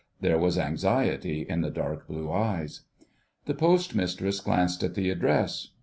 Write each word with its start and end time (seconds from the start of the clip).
There 0.19 0.39
was 0.39 0.57
anxiety 0.57 1.45
in 1.47 1.61
the 1.61 1.69
dark 1.69 2.07
blue 2.07 2.31
eyes. 2.31 2.81
The 3.45 3.53
Postmistress 3.53 4.39
glanced 4.39 4.83
at 4.83 4.95
the 4.95 5.11
address. 5.11 5.69